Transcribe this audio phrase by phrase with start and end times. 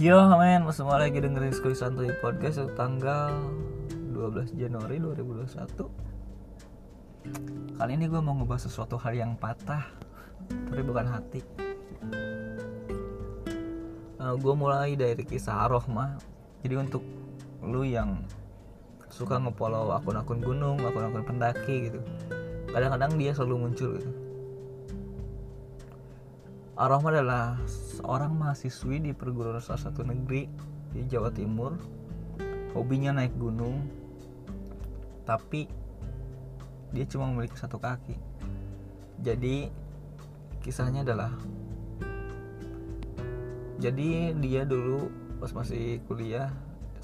[0.00, 3.36] Yo men, semua lagi dengerin Skuy Santuy Podcast tanggal
[4.16, 9.92] 12 Januari 2021 Kali ini gue mau ngebahas sesuatu hal yang patah
[10.72, 11.44] Tapi bukan hati.
[14.16, 16.16] Uh, Gue mulai dari kisah Arohma
[16.64, 17.04] Jadi untuk
[17.60, 18.24] lu yang
[19.12, 22.00] suka ngefollow akun-akun gunung, akun-akun pendaki gitu
[22.72, 24.19] Kadang-kadang dia selalu muncul gitu
[26.80, 30.48] Arohma adalah seorang mahasiswi di perguruan salah satu negeri
[30.96, 31.76] di Jawa Timur.
[32.72, 33.84] Hobinya naik gunung,
[35.28, 35.68] tapi
[36.96, 38.16] dia cuma memiliki satu kaki.
[39.20, 39.68] Jadi
[40.64, 41.36] kisahnya adalah
[43.76, 46.48] jadi dia dulu pas masih kuliah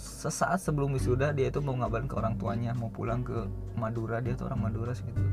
[0.01, 3.49] sesaat sebelum wisuda dia itu mau ngabarin ke orang tuanya mau pulang ke
[3.81, 5.25] Madura dia tuh orang Madura sih gitu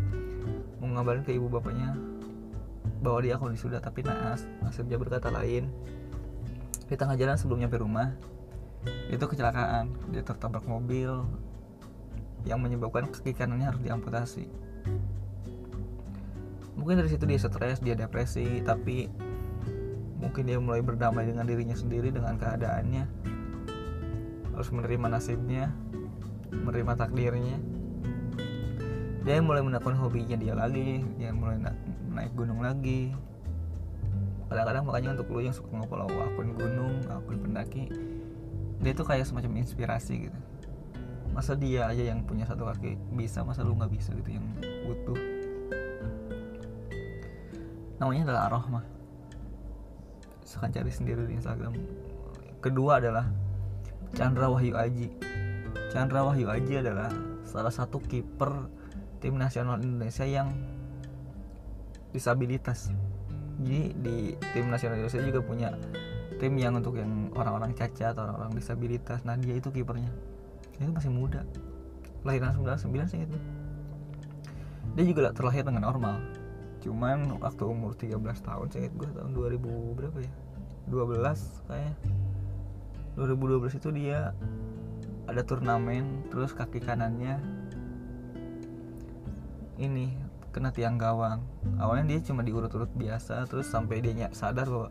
[0.80, 2.00] mau ngabarin ke ibu bapaknya
[3.04, 5.68] bahwa dia akan wisuda tapi naas nasibnya berkata lain
[6.88, 8.16] di tengah jalan sebelum nyampe rumah
[9.12, 9.92] itu kecelakaan.
[10.12, 11.24] Dia tertabrak mobil
[12.44, 14.46] yang menyebabkan kaki kanannya harus diamputasi.
[16.76, 19.08] Mungkin dari situ dia stres dia depresi tapi
[20.20, 23.06] mungkin dia mulai berdamai dengan dirinya sendiri dengan keadaannya.
[24.54, 25.72] Harus menerima nasibnya
[26.54, 27.58] menerima takdirnya.
[29.24, 31.58] Dia mulai menekuni hobinya dia lagi dia mulai
[32.14, 33.12] naik gunung lagi.
[34.48, 37.90] Kadang-kadang makanya untuk lu yang suka ngefollow akun gunung akun pendaki
[38.84, 40.40] dia tuh kayak semacam inspirasi gitu.
[41.34, 44.46] Masa dia aja yang punya satu kaki bisa masa lu nggak bisa gitu yang
[44.86, 45.18] butuh?
[47.98, 48.84] Namanya adalah Arohmah
[50.44, 51.74] silahkan cari sendiri di Instagram.
[52.62, 53.26] Kedua adalah
[54.14, 55.10] Chandra Wahyu Aji.
[55.90, 57.10] Chandra Wahyu Aji adalah
[57.42, 58.70] salah satu kiper
[59.18, 60.54] tim nasional Indonesia yang
[62.14, 62.94] disabilitas.
[63.60, 64.18] Jadi di
[64.54, 65.70] tim nasional Indonesia juga punya
[66.38, 69.26] tim yang untuk yang orang-orang cacat orang-orang disabilitas.
[69.26, 70.10] Nah dia itu kipernya.
[70.78, 71.42] Dia masih muda.
[72.24, 73.38] Lahiran 99 sih itu.
[74.94, 76.22] Dia juga terlahir dengan normal.
[76.86, 80.34] Cuman waktu umur 13 tahun sih gue tahun 2000 berapa ya?
[80.92, 81.96] 12 kayak
[83.16, 84.36] 2012 itu dia
[85.30, 87.40] ada turnamen terus kaki kanannya
[89.80, 90.12] ini
[90.54, 91.42] kena tiang gawang.
[91.82, 94.90] Awalnya dia cuma diurut-urut biasa terus sampai dia sadar bahwa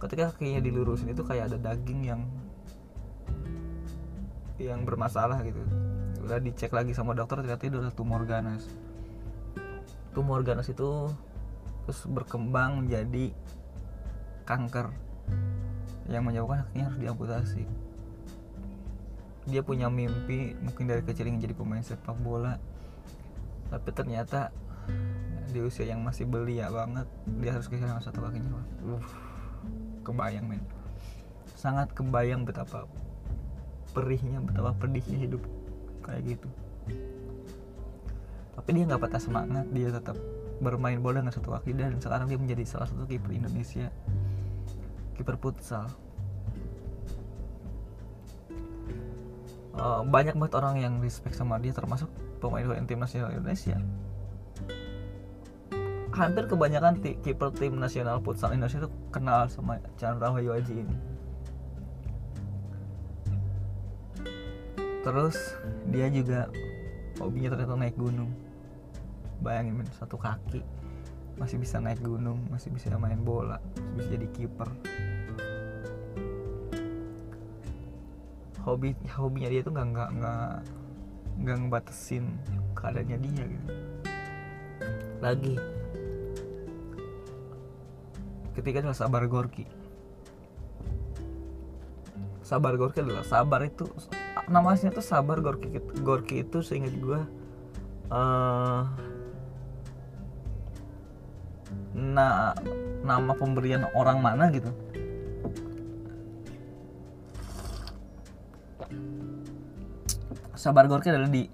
[0.00, 2.20] ketika kakinya dilurusin itu kayak ada daging yang
[4.56, 5.60] yang bermasalah gitu.
[6.24, 8.64] Udah dicek lagi sama dokter ternyata itu udah tumor ganas.
[10.16, 11.12] Tumor ganas itu
[11.84, 13.36] terus berkembang menjadi
[14.48, 14.90] kanker
[16.08, 17.62] yang menyebabkan kakinya harus diamputasi.
[19.46, 22.58] Dia punya mimpi mungkin dari kecil ingin jadi pemain sepak bola
[23.70, 24.54] tapi ternyata
[25.56, 27.08] di usia yang masih belia banget
[27.40, 29.04] dia harus kehilangan satu kakinya uh,
[30.04, 30.60] kebayang men.
[31.56, 32.84] Sangat kebayang betapa
[33.96, 35.42] perihnya betapa pedihnya hidup
[36.04, 36.48] kayak gitu.
[38.52, 40.20] Tapi dia nggak patah semangat dia tetap
[40.60, 43.88] bermain bola dengan satu kaki dan sekarang dia menjadi salah satu kiper Indonesia
[45.16, 45.88] kiper futsal.
[49.76, 52.08] Uh, banyak banget orang yang respect sama dia termasuk
[52.40, 53.76] pemain tim nasional Indonesia
[56.16, 60.96] hampir kebanyakan kiper tim nasional futsal Indonesia itu kenal sama Chandra Aji ini.
[65.04, 65.36] Terus
[65.92, 66.48] dia juga
[67.20, 68.32] hobinya ternyata naik gunung.
[69.44, 70.64] Bayangin men, satu kaki
[71.36, 73.60] masih bisa naik gunung, masih bisa main bola,
[73.94, 74.72] bisa jadi kiper.
[78.64, 80.48] Hobi hobinya dia tuh nggak nggak nggak
[81.44, 82.24] nggak ngebatasin
[82.72, 83.72] keadaannya dia gitu.
[85.22, 85.75] Lagi
[88.56, 89.68] ketika adalah sabar gorki.
[92.40, 93.84] Sabar gorki adalah sabar itu
[94.46, 95.66] namanya tuh sabar gorki
[96.06, 97.18] gorki itu seingat gue
[98.14, 98.86] uh,
[101.96, 102.54] nah
[103.02, 104.70] nama pemberian orang mana gitu.
[110.54, 111.46] Sabar gorki adalah di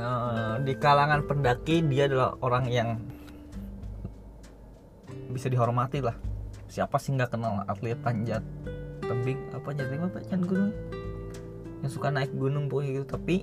[0.00, 2.88] uh, di kalangan pendaki dia adalah orang yang
[5.34, 6.14] bisa dihormati lah.
[6.70, 8.40] Siapa sih nggak kenal atlet panjat
[9.02, 9.50] tebing?
[9.50, 10.72] Apa jadi apa panjat gunung?
[11.82, 13.06] Yang suka naik gunung pokoknya gitu.
[13.18, 13.42] Tapi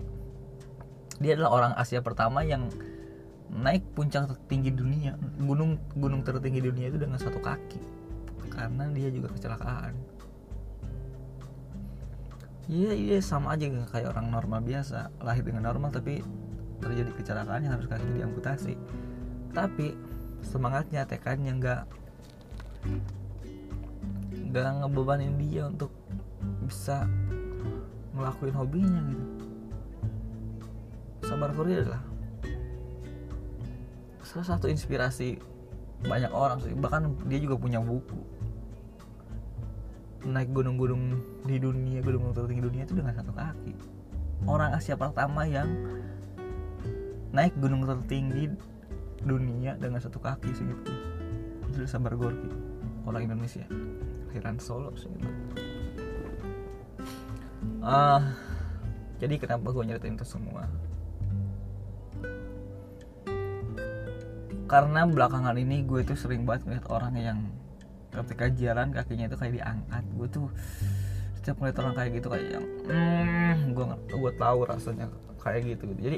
[1.20, 2.72] dia adalah orang Asia pertama yang
[3.52, 5.20] naik puncak tertinggi dunia.
[5.44, 7.84] Gunung gunung tertinggi dunia itu dengan satu kaki.
[8.48, 9.94] Karena dia juga kecelakaan.
[12.72, 15.12] Iya, iya sama aja kayak orang normal biasa.
[15.20, 16.24] Lahir dengan normal tapi
[16.82, 18.74] terjadi kecelakaan yang harus kaki diamputasi.
[19.52, 20.11] Tapi
[20.46, 21.82] semangatnya tekadnya nggak
[24.52, 25.94] nggak ngebebanin dia untuk
[26.68, 27.08] bisa
[28.12, 29.26] ngelakuin hobinya gitu.
[31.24, 32.04] Sabar Kuri adalah
[34.26, 35.40] salah satu inspirasi
[36.08, 38.20] banyak orang sih bahkan dia juga punya buku.
[40.22, 41.18] Naik gunung-gunung
[41.48, 43.74] di dunia gunung-gunung tertinggi dunia itu dengan satu kaki.
[44.46, 45.70] Orang Asia pertama yang
[47.32, 48.52] naik gunung tertinggi
[49.22, 50.94] dunia dengan satu kaki segitu
[51.72, 52.52] itu sabar Gorki
[53.08, 53.64] orang Indonesia.
[54.30, 55.28] Kelahiran Solo sih itu
[57.84, 58.22] uh,
[59.22, 60.66] jadi kenapa gue nyeritain itu semua?
[64.66, 67.40] Karena belakangan ini gue tuh sering banget ngeliat orang yang
[68.10, 70.04] ketika jalan kakinya itu kayak diangkat.
[70.16, 70.48] Gue tuh
[71.38, 75.06] setiap ngeliat orang kayak gitu kayak yang hmm, gue gue tahu rasanya
[75.44, 76.02] kayak gitu, gitu.
[76.02, 76.18] Jadi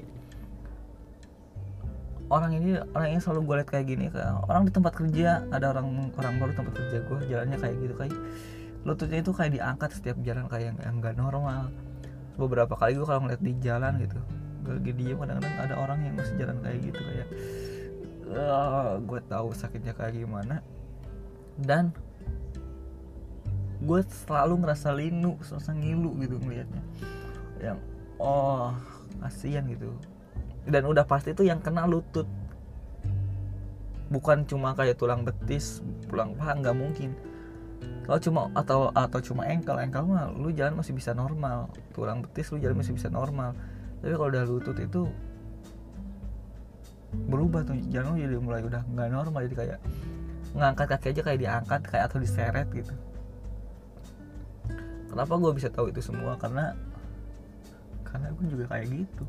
[2.34, 5.66] orang ini orang ini selalu gue liat kayak gini kayak orang di tempat kerja ada
[5.70, 8.16] orang orang baru tempat kerja gue jalannya kayak gitu kayak.
[8.84, 11.70] Lututnya itu kayak diangkat setiap jalan kayak yang nggak normal.
[12.36, 14.18] Beberapa kali gue kalau ngeliat di jalan gitu
[14.64, 17.28] gue lagi diem kadang-kadang ada orang yang masih jalan kayak gitu kayak
[18.32, 20.66] uh, gue tahu sakitnya kayak gimana.
[21.60, 21.94] Dan
[23.84, 26.84] gue selalu ngerasa linu ngerasa ngilu gitu ngelihatnya
[27.60, 27.80] yang
[28.16, 28.72] oh
[29.20, 29.92] kasihan gitu
[30.68, 32.28] dan udah pasti itu yang kena lutut.
[34.08, 37.12] Bukan cuma kayak tulang betis tulang paha nggak mungkin.
[38.04, 41.72] Kalau cuma atau atau cuma engkel engkel mah lu jalan masih bisa normal.
[41.96, 43.56] Tulang betis lu jalan masih bisa normal.
[44.04, 45.08] Tapi kalau udah lutut itu
[47.14, 49.80] berubah tuh jalan lu jadi mulai udah nggak normal jadi kayak
[50.54, 52.94] ngangkat kaki aja kayak diangkat kayak atau diseret gitu.
[55.10, 56.38] Kenapa gue bisa tahu itu semua?
[56.42, 56.74] Karena
[58.02, 59.26] karena gue juga kayak gitu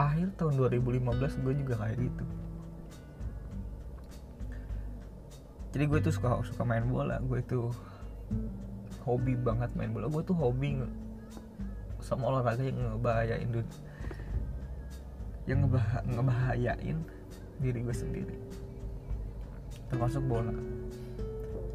[0.00, 2.24] akhir tahun 2015 gue juga kayak gitu.
[5.70, 7.20] Jadi gue tuh suka suka main bola.
[7.20, 7.68] Gue itu
[9.04, 10.08] hobi banget main bola.
[10.08, 10.80] Gue tuh hobi
[12.00, 13.78] sama olahraga yang ngebahayain dunia
[15.48, 16.98] yang ngebah ngebahayain
[17.58, 18.36] diri gue sendiri.
[19.90, 20.54] Termasuk bola.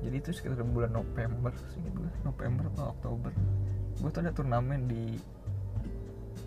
[0.06, 3.32] Jadi itu sekitar bulan November sih gue November atau Oktober.
[4.00, 5.18] Gue tuh ada turnamen di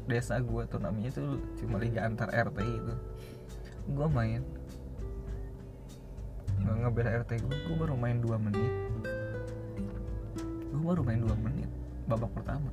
[0.09, 2.95] desa gue tuh namanya tuh cuma liga antar RT itu
[3.89, 4.41] gue main.
[6.59, 8.73] Nggak ngebela RT gue gue baru main 2 menit.
[10.73, 11.71] Gue baru main 2 menit
[12.09, 12.73] babak pertama.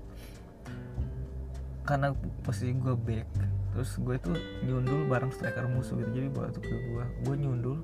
[1.83, 3.27] Karena posisi gue back
[3.75, 7.83] terus gue tuh nyundul bareng striker musuh gitu jadi buat ke gue gue nyundul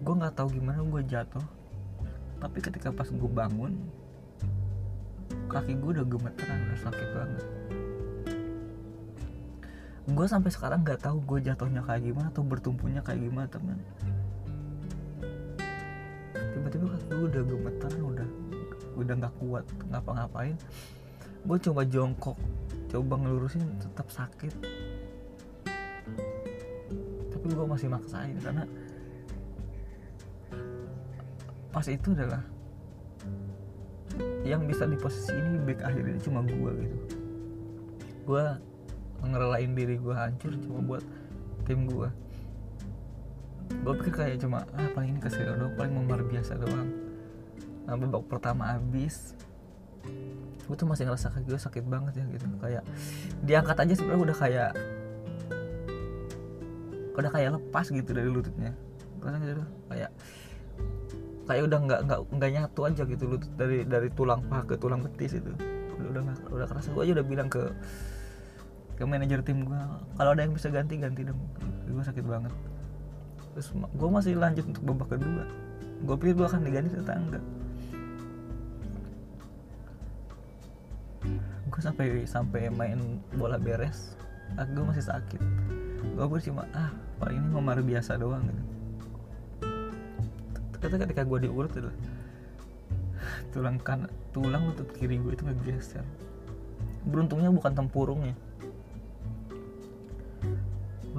[0.00, 1.44] gue nggak tahu gimana gue jatuh.
[2.40, 3.76] Tapi ketika pas gue bangun
[5.50, 7.44] kaki gue udah gemeteran udah sakit banget
[10.10, 13.78] gue sampai sekarang nggak tahu gue jatuhnya kayak gimana atau bertumpunya kayak gimana teman
[16.34, 18.28] tiba-tiba gue udah gemeteran udah
[18.98, 20.56] udah nggak kuat ngapa-ngapain
[21.40, 22.36] gue coba jongkok
[22.90, 24.54] coba ngelurusin tetap sakit.
[27.30, 28.66] Tapi gue masih maksain karena
[31.70, 32.42] pas itu adalah
[34.42, 36.98] yang bisa di posisi ini back akhirnya cuma gue gitu.
[38.26, 38.44] Gue
[39.28, 41.04] ngerelain diri gue hancur cuma buat
[41.68, 42.08] tim gue
[43.70, 46.90] gue pikir kayak cuma ah paling ini kasih doang paling memar biasa doang.
[47.86, 49.38] Nah babak pertama habis
[50.66, 52.44] gue tuh masih ngerasa kaki gue sakit banget ya gitu.
[52.58, 52.84] Kayak
[53.46, 54.70] diangkat aja sebenarnya udah kayak
[57.14, 58.72] udah kayak lepas gitu dari lututnya.
[59.20, 60.10] Gitu kayak
[61.46, 65.00] kayak udah nggak nggak nggak nyatu aja gitu lutut dari dari tulang paha ke tulang
[65.06, 65.50] betis itu.
[65.94, 66.22] Udah udah
[66.58, 66.90] udah kerasa.
[66.90, 67.70] Gue aja udah bilang ke
[69.00, 69.80] ke manajer tim gue
[70.20, 71.40] kalau ada yang bisa ganti ganti dong.
[71.88, 72.52] Gue sakit banget.
[73.56, 75.48] Terus gue masih lanjut untuk babak kedua.
[76.04, 77.40] Gue pikir gue akan diganti tetangga.
[81.72, 83.00] Gue sampai sampai main
[83.40, 84.12] bola beres.
[84.60, 85.40] Aku gue masih sakit.
[86.20, 88.44] Gue pun cuma ah paling ini memar biasa doang.
[88.44, 88.64] Gitu
[90.76, 91.96] ternyata ketika gue diurut adalah
[93.52, 96.04] tulang kan tulang lutut kiri gue itu ngegeser.
[97.08, 98.36] Beruntungnya bukan tempurungnya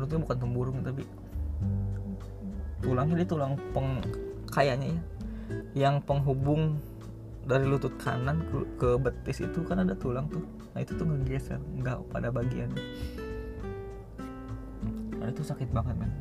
[0.02, 1.06] menurutnya bukan tempurung tapi
[2.82, 4.02] tulangnya dia tulang peng
[4.50, 5.02] kayaknya ya
[5.78, 6.82] yang penghubung
[7.46, 10.42] dari lutut kanan ke, ke betis itu kan ada tulang tuh.
[10.74, 12.70] Nah itu tuh ngegeser nggak pada bagian.
[15.22, 16.12] Nah itu sakit banget men.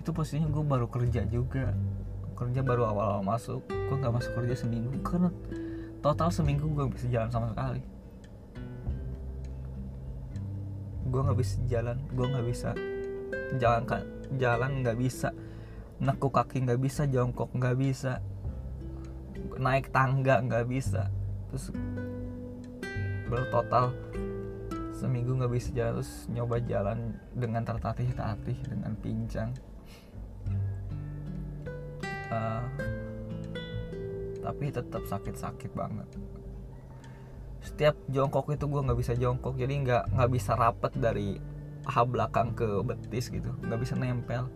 [0.00, 1.72] Itu posisinya gue baru kerja juga.
[2.34, 5.30] Kerja baru awal-awal masuk gue nggak masuk kerja seminggu karena
[6.04, 7.82] total seminggu gue bisa jalan sama sekali.
[11.08, 12.70] Gue nggak bisa jalan gue nggak bisa
[13.60, 13.84] jalan
[14.36, 15.30] jalan nggak bisa.
[16.02, 18.18] Nekuk kaki nggak bisa jongkok nggak bisa.
[19.60, 21.08] Naik tangga nggak bisa.
[21.50, 21.70] Terus
[23.30, 23.94] bertotal
[24.94, 26.98] seminggu nggak bisa jalan terus nyoba jalan
[27.34, 29.50] dengan tertatih-tatih dengan pincang.
[32.32, 32.64] Uh,
[34.42, 36.08] tapi tetap sakit-sakit banget.
[37.64, 41.40] Setiap jongkok itu gue nggak bisa jongkok jadi nggak nggak bisa rapet dari
[41.84, 43.52] paha belakang ke betis gitu.
[43.60, 44.48] Nggak bisa nempel.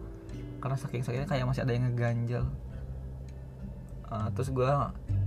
[0.58, 2.44] Karena saking sakitnya kayak masih ada yang ngeganjel.
[4.08, 4.73] Uh, terus gue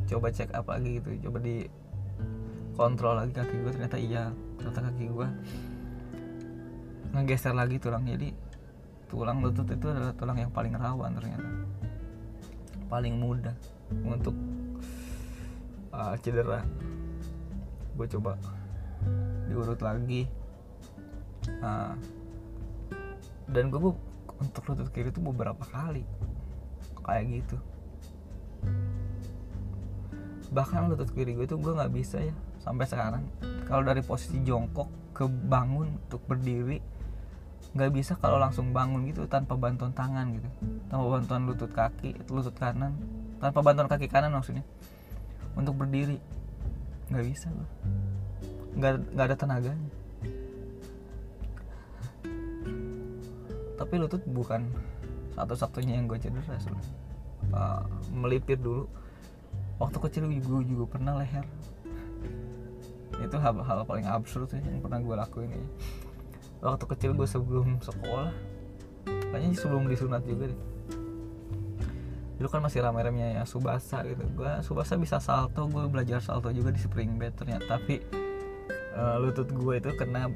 [0.09, 1.69] coba cek apa lagi gitu coba di
[2.73, 5.27] kontrol lagi kaki gue ternyata iya ternyata kaki gue
[7.13, 8.03] ngegeser lagi tulang.
[8.03, 8.33] Jadi
[9.05, 11.49] tulang lutut itu adalah tulang yang paling rawan ternyata.
[12.89, 13.55] Paling mudah
[14.03, 14.35] untuk
[15.93, 16.65] uh, cedera.
[17.95, 18.35] Gue coba
[19.45, 20.25] diurut lagi
[23.51, 23.79] dan gue
[24.41, 26.01] untuk lutut kiri itu beberapa kali?
[27.05, 27.57] Kayak gitu.
[30.51, 33.23] Bahkan lutut kiri gue itu gue nggak bisa ya sampai sekarang.
[33.69, 36.81] Kalau dari posisi jongkok ke bangun untuk berdiri
[37.71, 40.49] nggak bisa kalau langsung bangun gitu tanpa bantuan tangan gitu.
[40.89, 42.97] Tanpa bantuan lutut kaki lutut kanan.
[43.37, 44.65] Tanpa bantuan kaki kanan maksudnya.
[45.55, 46.19] Untuk berdiri.
[47.11, 47.67] Nggak bisa gue
[48.71, 49.89] nggak nggak ada tenaganya
[53.91, 54.71] tapi lutut bukan
[55.35, 56.95] satu-satunya yang gue cedera sebenernya
[57.51, 58.87] uh, melipir dulu.
[59.83, 61.43] Waktu kecil gue juga pernah leher.
[63.19, 65.59] Itu hal-hal paling absurd sih yang pernah gue lakuin ya.
[66.63, 68.31] waktu kecil gue sebelum sekolah
[69.03, 70.61] kayaknya sebelum disunat juga deh.
[72.39, 74.23] Dulu kan masih ramai-ramainya ya subasa gitu.
[74.39, 77.75] Gue subasa bisa salto gue belajar salto juga di spring bed ternyata.
[77.75, 77.99] Tapi
[78.95, 80.31] uh, lutut gue itu kena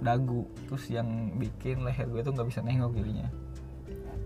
[0.00, 3.28] dagu terus yang bikin leher gue itu nggak bisa nengok dirinya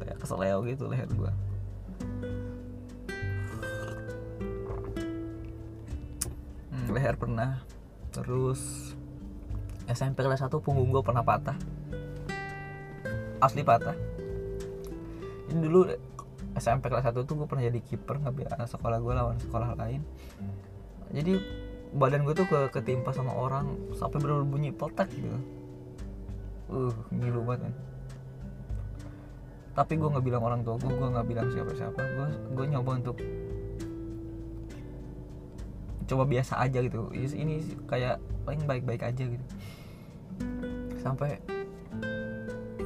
[0.00, 1.32] kayak keseleo gitu leher gue
[6.70, 7.62] hmm, leher pernah.
[8.10, 8.92] Terus
[9.86, 11.54] SMP kelas 1 punggung gue pernah patah.
[13.38, 13.94] Asli patah.
[15.50, 15.86] Ini dulu
[16.58, 20.02] SMP kelas 1 tuh gue pernah jadi kiper nggak sekolah gue lawan sekolah lain.
[21.10, 21.32] Jadi
[21.90, 25.59] badan gue tuh ke ketimpa sama orang sampai bener bunyi potak gitu
[26.70, 27.74] uh ngilu banget kan
[29.70, 32.90] tapi gue nggak bilang orang tua gue gue nggak bilang siapa siapa gue gue nyoba
[32.98, 33.16] untuk
[36.10, 37.06] coba biasa aja gitu.
[37.14, 39.44] Ini kayak paling baik-baik aja gitu.
[40.98, 41.38] Sampai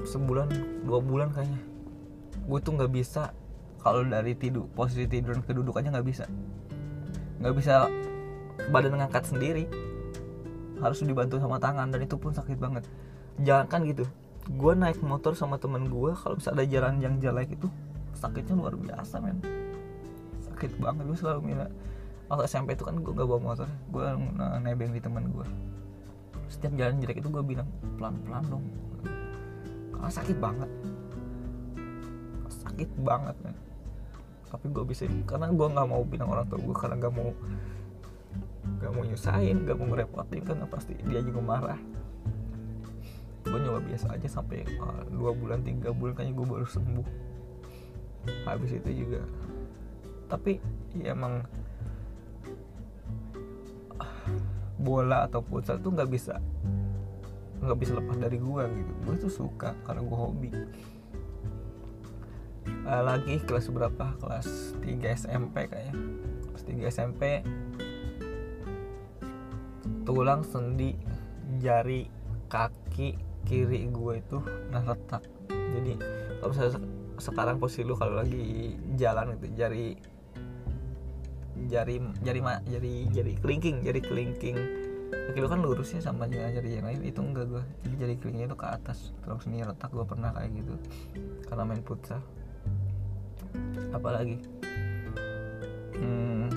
[0.05, 0.53] sebulan
[0.85, 1.61] dua bulan kayaknya.
[2.45, 3.33] Gue tuh nggak bisa
[3.81, 6.29] kalau dari tidur posisi tidur keduduk aja nggak bisa.
[7.41, 7.89] Nggak bisa
[8.69, 9.65] badan ngangkat sendiri.
[10.85, 12.85] Harus dibantu sama tangan dan itu pun sakit banget
[13.43, 14.05] jangan kan gitu.
[14.45, 17.67] Gue naik motor sama temen gue kalau misalnya ada jalan yang jelek itu
[18.15, 19.41] sakitnya luar biasa men.
[20.45, 21.67] Sakit banget gue selalu minta
[22.29, 24.05] waktu SMP itu kan gue gak bawa motor gue
[24.65, 25.45] nebeng di teman gue
[26.49, 28.65] setiap jalan jelek itu gue bilang pelan pelan dong.
[29.97, 30.71] Karena sakit banget.
[32.49, 33.55] Sakit banget kan
[34.55, 37.35] tapi gue bisa karena gue nggak mau bilang orang tua gue karena gak mau
[38.79, 41.81] gak mau nyusahin gak mau ngerepotin kan pasti dia juga marah
[43.45, 47.07] gue nyoba biasa aja sampai uh, dua bulan tiga bulan kayaknya gue baru sembuh.
[48.49, 49.21] Habis itu juga.
[50.33, 50.59] Tapi
[50.97, 51.45] ya emang
[54.81, 56.37] bola atau futsal tuh nggak bisa
[57.65, 58.93] nggak bisa lepas dari gue gitu.
[59.09, 60.51] Gue tuh suka karena gue hobi.
[62.85, 64.17] Uh, lagi kelas berapa?
[64.21, 65.97] Kelas 3 SMP kayaknya.
[66.53, 67.23] Kelas 3 SMP
[70.05, 70.93] tulang sendi
[71.65, 72.05] jari
[72.53, 75.23] kaki kiri gue itu pernah retak.
[75.49, 75.93] Jadi
[76.41, 76.73] kalau misalnya
[77.21, 79.87] sekarang posisi lu kalau lagi jalan itu jari
[81.71, 84.59] jari jari ma jari jari kelingking jari kelingking.
[85.15, 88.49] Kaki lu kan lurusnya sama dengan jari yang lain itu enggak gue jadi jari kelingkingnya
[88.51, 88.99] itu ke atas.
[89.23, 90.75] Terus sini retak gue pernah kayak gitu.
[91.47, 92.21] Karena main futsal.
[93.95, 94.43] Apalagi?
[95.95, 96.51] Hmm,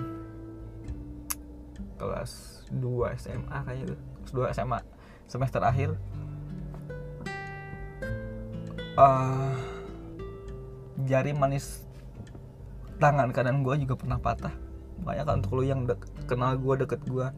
[2.01, 4.00] kelas 2 SMA kayaknya tuh.
[4.25, 4.79] Kelas 2 SMA
[5.27, 6.00] semester akhir
[8.98, 9.54] uh,
[11.06, 11.86] jari manis
[12.98, 14.54] tangan kanan gue juga pernah patah.
[14.98, 17.30] Banyak kan untuk lo yang dek, kenal gue deket gue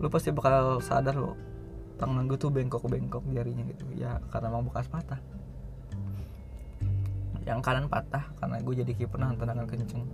[0.00, 1.36] lo pasti bakal sadar lo
[2.00, 3.86] tangan gue tuh bengkok-bengkok jarinya gitu.
[3.94, 5.22] Ya karena mau bekas patah.
[7.46, 10.04] Yang kanan patah karena gue jadi kiper nahan tendangan kenceng.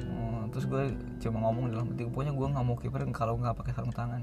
[0.00, 0.82] Hmm, terus gue
[1.22, 4.22] cuma ngomong dalam hati pokoknya gue nggak mau kiper kalau nggak pakai sarung tangan.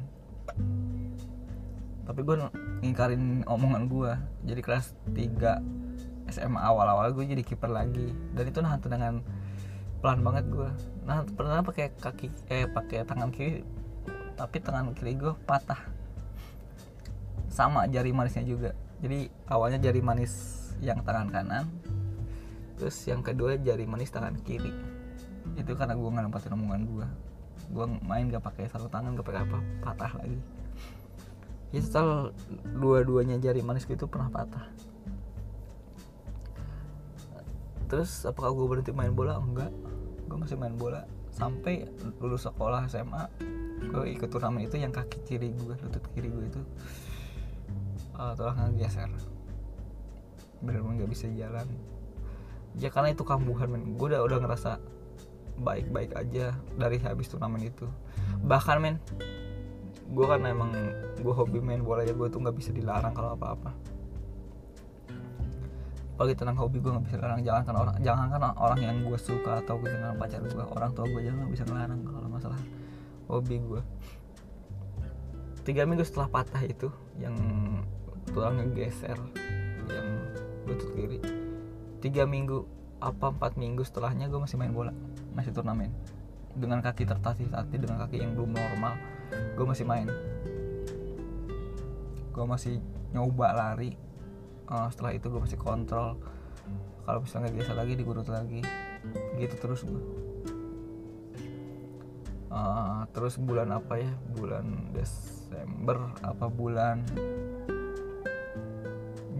[2.04, 2.36] Tapi gue
[2.84, 4.12] ngingkarin omongan gue
[4.46, 8.12] jadi kelas 3 SMA awal-awal gue jadi kiper lagi.
[8.36, 9.16] Dan itu nahan tendangan
[9.98, 10.70] pelan banget gue
[11.08, 13.66] nah pernah pakai kaki eh pakai tangan kiri
[14.38, 15.80] tapi tangan kiri gue patah.
[17.50, 18.78] Sama jari manisnya juga.
[19.02, 20.34] Jadi awalnya jari manis
[20.78, 21.66] yang tangan kanan
[22.78, 24.70] terus yang kedua jari manis tangan kiri.
[25.58, 27.08] Itu karena gue nggak nempatin omongan gue
[27.68, 30.40] gue main gak pakai satu tangan gak pakai apa patah lagi
[31.76, 32.32] ya setelah
[32.78, 34.68] dua-duanya jari manis itu pernah patah.
[37.88, 39.40] Terus apakah gue berhenti main bola?
[39.40, 39.72] Enggak.
[40.28, 41.86] Gue masih main bola sampai
[42.18, 43.30] lulus sekolah SMA
[43.78, 46.62] gue ikut turnamen itu yang kaki kiri gue lutut kiri gue itu
[48.18, 49.06] uh, tulangnya geser
[50.62, 51.68] benar-benar nggak bisa jalan.
[52.78, 53.98] Ya karena itu kambuhan men.
[53.98, 54.82] Gue udah udah ngerasa
[55.62, 57.86] baik-baik aja dari habis turnamen itu.
[58.46, 58.98] Bahkan men
[60.08, 60.72] gue kan emang
[61.28, 63.76] gue hobi main bola ya gue tuh nggak bisa dilarang kalau apa-apa.
[66.16, 69.20] Apalagi tentang hobi gue nggak bisa larang jangan kan orang jangan kan orang yang gue
[69.20, 72.60] suka atau gue dengan pacar gue orang tua gue jangan bisa ngelarang kalau masalah
[73.28, 73.82] hobi gue
[75.68, 76.88] tiga minggu setelah patah itu
[77.20, 77.36] yang
[78.32, 79.20] tulangnya geser
[79.92, 80.08] yang
[80.64, 81.20] lutut kiri
[82.00, 82.64] tiga minggu
[83.04, 84.96] apa empat minggu setelahnya gue masih main bola
[85.36, 85.92] masih turnamen.
[86.58, 88.98] Dengan kaki tertatih-tatih dengan kaki yang belum normal
[89.30, 90.10] gue masih main
[92.38, 92.78] gue masih
[93.18, 93.98] nyoba lari.
[94.70, 96.22] Uh, setelah itu gue masih kontrol.
[97.02, 98.62] Kalau misalnya biasa lagi digurut lagi.
[99.42, 100.02] Gitu terus gue
[102.54, 104.12] uh, terus bulan apa ya?
[104.38, 107.02] Bulan Desember apa bulan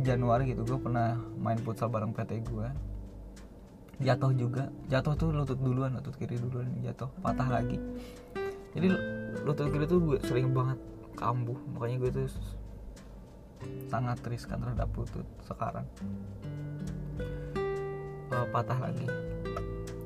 [0.02, 2.70] Januari gitu gue pernah main futsal bareng PT gue
[4.02, 4.70] jatuh juga.
[4.90, 7.10] Jatuh tuh lutut duluan lutut kiri duluan jatuh.
[7.22, 7.78] Patah lagi.
[8.78, 8.88] Jadi
[9.42, 10.78] lutut kiri tuh gue sering banget
[11.18, 11.58] kambuh.
[11.76, 12.30] Makanya gue tuh
[13.88, 15.88] sangat riskan terhadap lutut sekarang.
[18.32, 19.08] Uh, patah lagi.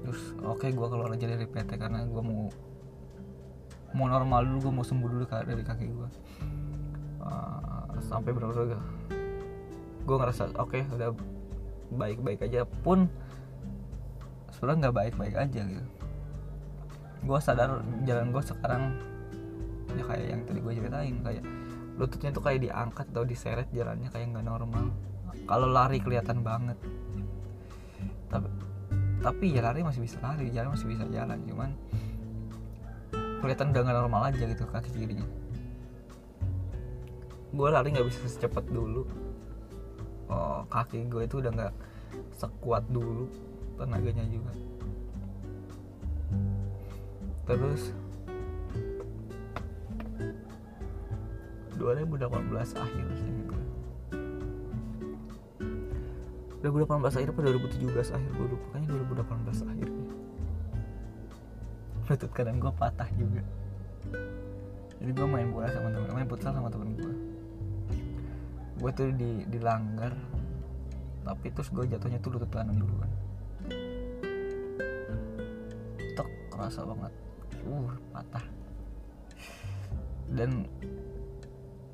[0.05, 2.51] Terus oke okay, gue keluar aja dari PT karena gue mau
[3.91, 6.09] mau normal dulu gue mau sembuh dulu dari kaki gue
[7.19, 8.71] uh, sampai berapa
[10.01, 11.11] gue ngerasa oke okay, udah
[11.91, 13.11] baik-baik aja pun
[14.55, 15.89] sebenarnya nggak baik-baik aja gitu.
[17.21, 18.83] Gue sadar jalan gue sekarang
[19.91, 21.43] ya kayak yang tadi gue ceritain kayak
[21.99, 24.91] lututnya tuh kayak diangkat atau diseret jalannya kayak nggak normal.
[25.47, 26.77] Kalau lari kelihatan banget.
[28.32, 28.47] Tapi
[29.21, 31.77] tapi ya lari masih bisa lari jalan masih bisa jalan cuman
[33.38, 35.27] kelihatan udah nggak normal aja gitu kaki kirinya.
[37.54, 39.06] Gue lari nggak bisa secepat dulu.
[40.32, 41.73] Oh, kaki gue itu udah nggak
[42.39, 43.30] sekuat dulu
[43.77, 44.54] tenaganya juga.
[47.45, 47.93] Terus
[51.81, 53.55] 2018 akhir sih gitu
[56.61, 58.65] 2018 akhir apa 2017 akhir gue lupa.
[58.77, 59.89] Kayaknya 2018 akhir
[62.11, 63.39] lutut kanan gue patah juga.
[64.99, 67.15] Jadi gue main bola sama temen main futsal sama temen gue
[68.81, 70.09] gue tuh di dilanggar
[71.21, 73.09] tapi terus gue jatuhnya tuh lutut kanan duluan.
[76.17, 77.13] Tek kerasa banget.
[77.63, 78.45] Uh patah.
[80.35, 80.65] Dan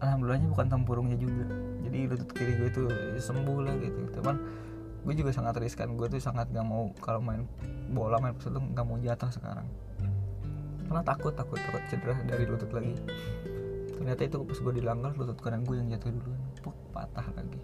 [0.02, 1.46] alhamdulillahnya bukan tempurungnya juga.
[1.86, 2.84] Jadi lutut kiri gue itu
[3.22, 4.02] sembuh lah gitu.
[4.20, 4.36] Cuman
[5.08, 5.98] gue juga sangat riskan.
[5.98, 7.46] Gue tuh sangat gak mau kalau main
[7.92, 9.68] bola main tuh gak mau jatuh sekarang.
[10.88, 12.94] Karena takut takut takut cedera dari lutut lagi.
[13.98, 16.42] Ternyata itu pas gue dilanggar lutut kanan gue yang jatuh duluan.
[16.62, 17.62] Puk, patah lagi.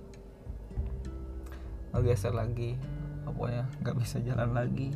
[1.93, 2.75] Geser lagi.
[3.23, 4.91] Pokoknya nggak bisa jalan lagi.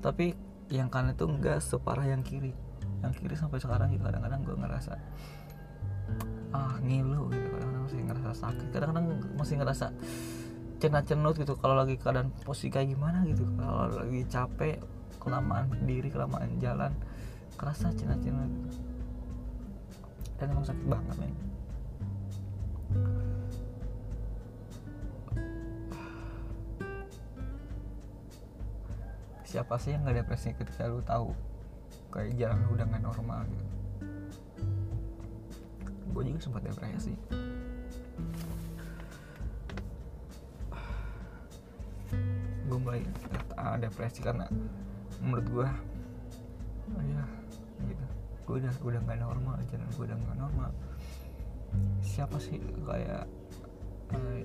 [0.00, 0.32] Tapi
[0.72, 2.54] yang kanan itu enggak separah yang kiri
[3.00, 4.92] yang kiri sampai sekarang juga kadang-kadang gue ngerasa
[6.50, 7.46] ah ngilu gitu.
[7.54, 8.66] Kadang-kadang masih ngerasa sakit.
[8.74, 9.06] Kadang-kadang
[9.38, 9.86] masih ngerasa
[10.80, 13.44] cenat-cenut gitu kalau lagi keadaan posisi kayak gimana gitu.
[13.56, 14.76] Kalau lagi capek
[15.20, 16.92] kelamaan berdiri kelamaan jalan
[17.60, 18.48] kerasa cenat-cenut
[20.40, 21.34] dan emang sakit banget men.
[29.44, 31.34] Siapa sih yang gak depresi ketika lu tahu
[32.10, 33.66] kayak jalan udah nggak normal gitu.
[36.10, 37.14] Gue juga sempat depresi.
[42.66, 43.02] Gue mulai
[43.54, 44.46] uh, depresi karena
[45.22, 45.68] menurut gue
[46.90, 47.24] oh ya
[47.86, 48.06] gitu.
[48.46, 50.70] Gue udah udah nggak normal jalan gue udah nggak normal.
[52.02, 53.24] Siapa sih kayak
[54.10, 54.38] uh,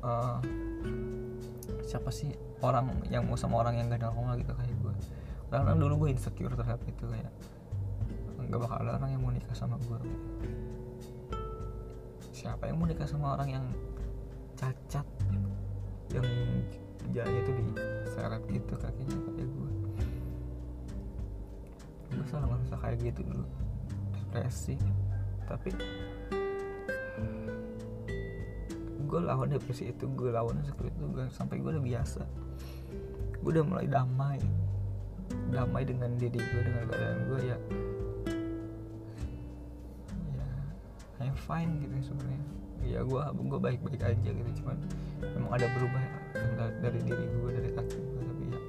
[0.00, 0.40] uh,
[1.84, 4.69] siapa sih orang yang mau sama orang yang gak normal gitu kayak
[5.50, 7.32] karena dulu gue insecure terhadap itu kayak
[8.38, 9.98] nggak bakal ada orang yang mau nikah sama gue
[12.30, 13.66] siapa yang mau nikah sama orang yang
[14.54, 15.06] cacat
[16.14, 16.26] yang
[17.10, 19.70] jalannya tuh diseret gitu kakinya kayak gue
[22.10, 23.46] gue selalu ngerasa kayak gitu dulu.
[24.12, 24.76] Depresi.
[25.46, 25.70] Tapi
[29.10, 32.22] gue lawan depresi itu gue lawan seperti itu gue sampai gue udah biasa.
[33.42, 34.38] Gue udah mulai damai
[35.50, 37.58] damai dengan diri gue dengan keadaan gue ya.
[41.20, 42.42] Ya I'm fine gitu sebenarnya.
[42.80, 44.76] Ya gue gue baik baik aja gitu cuman
[45.20, 46.02] memang ada berubah
[46.80, 48.60] dari diri gue dari kaki gue tapi ya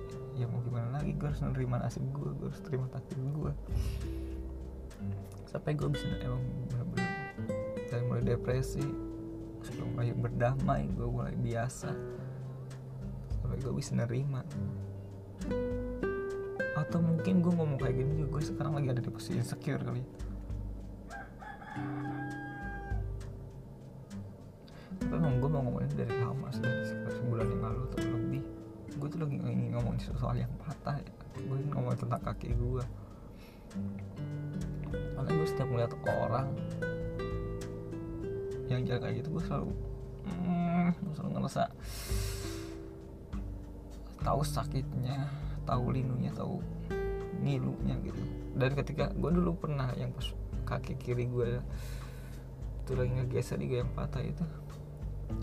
[0.43, 3.53] ya mau gimana lagi gue harus menerima nasib gue gue harus terima takdir gue
[5.47, 7.11] sampai gue bisa emang bener-bener
[7.91, 8.83] dari mulai depresi
[9.61, 11.91] gue mulai berdamai gue mulai biasa
[13.39, 14.41] sampai gue bisa nerima
[16.81, 20.03] atau mungkin gue ngomong kayak gini juga gue sekarang lagi ada di posisi insecure kali.
[25.01, 28.43] Tapi emang gue mau ngomongin dari lama dari sekitar sebulan yang lalu atau lebih.
[28.97, 31.13] Gue tuh lagi ingin ngomongin soal yang patah ya.
[31.41, 32.83] gue ingin ngomongin tentang kaki gue
[34.91, 36.47] karena gue setiap melihat orang
[38.67, 39.71] yang kayak gitu gue selalu
[40.27, 41.63] hmm, gue selalu ngerasa
[44.21, 45.27] tahu sakitnya
[45.65, 46.59] tahu linunya tahu
[47.41, 48.21] ngilunya gitu.
[48.53, 50.27] Dan ketika gue dulu pernah yang pas
[50.67, 51.59] kaki kiri gue
[52.81, 54.45] itu lagi ngegeser di yang patah itu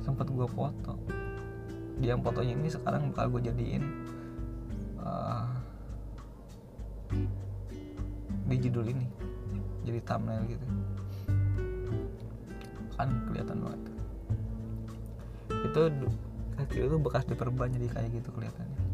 [0.02, 0.94] sempat gue foto.
[1.98, 3.84] Dia yang fotonya ini sekarang bakal gue jadiin
[5.02, 5.50] uh,
[8.48, 9.06] di judul ini
[9.82, 10.66] jadi thumbnail gitu.
[12.94, 13.82] Kan kelihatan banget.
[15.48, 15.82] Itu
[16.58, 18.87] kaki itu bekas diperban jadi kayak gitu kelihatannya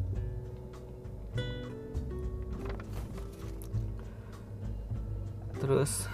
[5.64, 6.12] terus.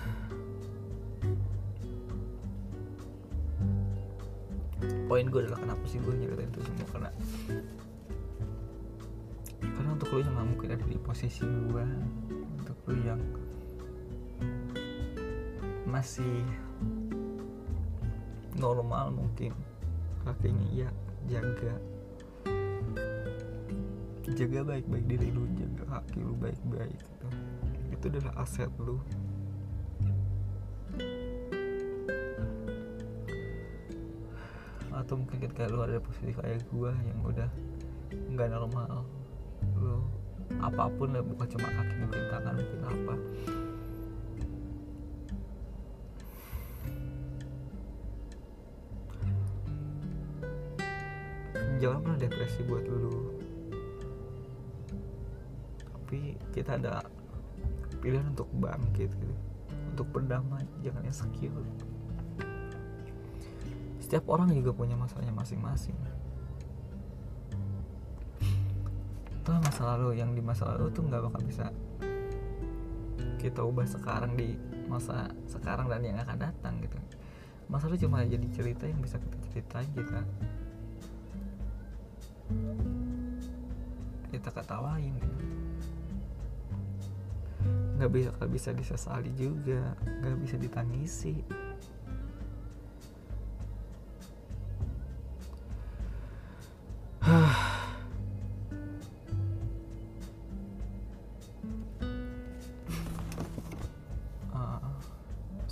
[5.11, 6.87] Poin gue adalah kenapa sih gue nyeritain itu semua?
[6.95, 7.11] Karena
[9.59, 11.85] karena untuk lu yang gak mungkin ada di posisi gue
[12.63, 13.19] untuk lu yang
[15.91, 16.47] masih
[18.55, 19.51] normal mungkin
[20.23, 20.91] kakinya ya
[21.27, 21.75] jaga.
[24.31, 27.27] Jaga baik-baik diri lu jaga kaki lu baik-baik gitu.
[27.91, 29.03] itu adalah aset lu
[35.11, 37.51] atau mungkin ketika lu ada posisi kayak gue yang udah
[38.31, 39.03] nggak normal.
[39.75, 40.07] Lu
[40.63, 43.15] apa pun lah bukan cuma kaki mungkin tangan mungkin apa.
[51.83, 53.35] Jangan pernah depresi buat lu
[55.91, 57.03] tapi kita ada
[57.99, 59.37] pilihan untuk bangkit gitu.
[59.91, 61.90] Untuk berdamai jangan insecure
[64.11, 65.95] setiap orang juga punya masalahnya masing-masing.
[69.47, 71.71] Tuh masa lalu yang di masa lalu tuh nggak bakal bisa
[73.39, 74.59] kita ubah sekarang di
[74.91, 76.99] masa sekarang dan yang akan datang gitu.
[77.71, 80.27] Masa lalu cuma jadi cerita yang bisa kita ceritain kita
[84.35, 85.43] kita ketawain gitu.
[87.95, 91.60] Nggak bisa bisa disesali juga nggak bisa ditangisi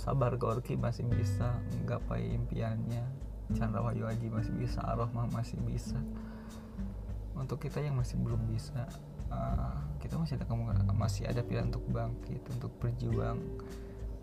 [0.09, 3.05] sabar Gorki masih bisa menggapai impiannya.
[3.53, 6.01] Chandra Wahyu Aji masih bisa Arohmah masih bisa.
[7.37, 8.89] Untuk kita yang masih belum bisa
[9.29, 10.49] uh, kita masih ada
[10.97, 13.37] masih ada pilihan untuk bangkit untuk berjuang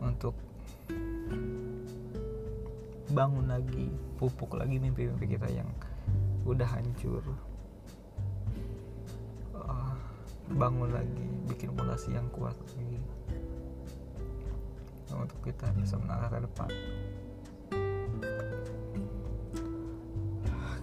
[0.02, 0.34] untuk
[3.14, 3.86] bangun lagi
[4.18, 5.70] pupuk lagi mimpi-mimpi kita yang
[6.42, 7.22] udah hancur.
[9.54, 9.94] Uh,
[10.50, 12.98] bangun lagi bikin fondasi yang kuat lagi
[15.26, 16.70] untuk kita bisa menangkap ke depan.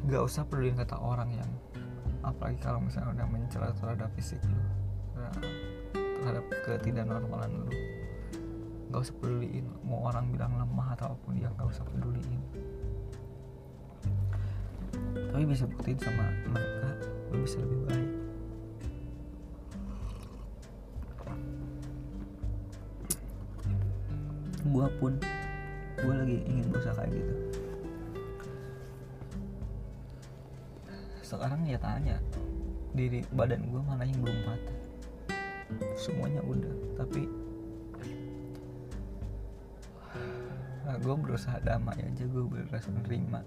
[0.04, 1.52] Gak usah peduliin kata orang yang
[2.28, 4.60] apalagi kalau misalnya udah mencela terhadap fisik lu
[5.96, 7.72] terhadap ketidaknormalan lu.
[8.92, 12.44] Gak usah peduliin mau orang bilang lemah ataupun dia gak usah peduliin.
[15.32, 16.90] Tapi bisa buktiin sama mereka
[17.34, 18.23] lu bisa lebih baik
[24.84, 25.16] gue pun
[26.04, 27.36] gue lagi ingin berusaha kayak gitu.
[31.24, 32.20] Sekarang ya tanya
[32.92, 34.78] diri badan gue mana yang belum patah?
[35.96, 37.32] Semuanya udah tapi
[41.00, 43.40] gue berusaha damai aja gue berusaha menerima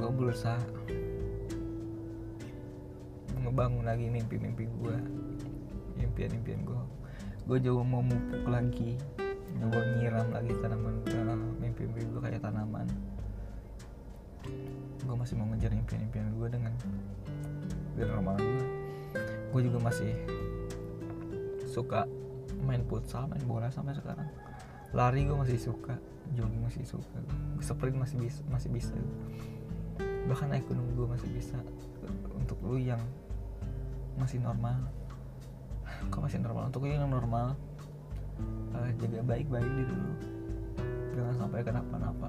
[0.00, 0.60] gue berusaha
[3.44, 4.96] ngebangun lagi mimpi-mimpi gue
[6.00, 6.82] impian-impian gue
[7.48, 8.96] gue juga mau mupuk lagi
[9.60, 12.88] gue nyiram lagi tanaman uh, mimpi-mimpi gue kayak tanaman.
[15.04, 16.72] Gue masih mau ngejar impian-impian gue dengan
[17.92, 18.66] dengan ramalan gue
[19.50, 20.14] gue juga masih
[21.66, 22.06] suka
[22.62, 24.28] main futsal main bola sampai sekarang.
[24.96, 25.98] Lari gue masih suka
[26.32, 27.20] jogging masih suka
[27.60, 28.94] sprint masih bisa masih bisa.
[30.00, 31.58] Bahkan naik gunung gue masih bisa.
[32.32, 33.02] Untuk lu yang
[34.16, 34.88] masih normal
[36.08, 36.70] kok masih normal?
[36.72, 37.58] Untuk lu yang normal
[38.74, 40.12] uh, jaga baik-baik diri lu
[41.20, 42.28] jangan sampai kenapa-napa.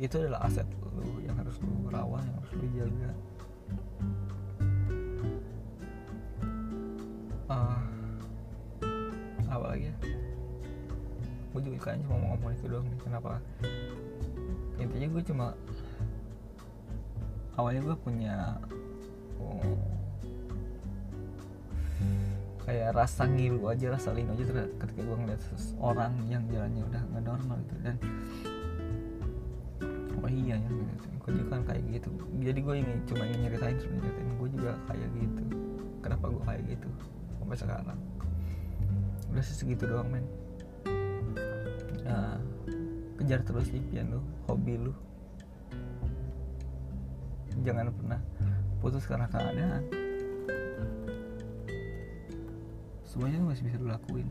[0.00, 0.64] Itu adalah aset
[0.96, 3.10] lu yang harus lu rawat yang harus lu jaga.
[7.50, 7.82] Uh,
[9.50, 9.96] apa lagi ya?
[11.50, 13.32] Gue juga kayaknya cuma mau ngomong itu doang nih kenapa?
[14.80, 15.46] Intinya gue cuma
[17.60, 18.56] awalnya gue punya
[19.36, 19.99] oh,
[22.70, 24.46] kayak rasa ngilu aja rasa lino aja
[24.78, 25.42] ketika gue ngeliat
[25.82, 27.74] orang yang jalannya udah nggak normal gitu.
[27.82, 27.96] Dan
[30.22, 31.06] oh iya ya gitu.
[31.18, 32.08] gue juga kan kayak gitu.
[32.38, 35.42] Jadi gue ingin cuma ingin nyeritain cuma nyeritain gue juga kayak gitu.
[35.98, 36.88] Kenapa gue kayak gitu
[37.42, 37.98] sampai sekarang?
[39.34, 40.22] Udah segitu doang men.
[42.06, 42.38] Nah,
[43.18, 44.94] kejar terus impian lu hobi lu.
[47.66, 48.22] Jangan pernah
[48.78, 49.99] putus karena keadaan
[53.10, 54.30] semuanya masih bisa lu lakuin.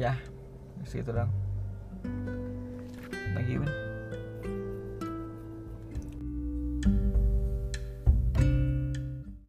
[0.00, 0.16] Ya
[0.88, 1.28] segitu doang.
[3.36, 3.83] Thank you